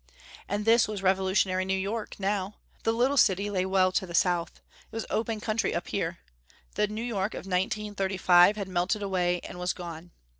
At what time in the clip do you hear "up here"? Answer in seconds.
5.75-6.17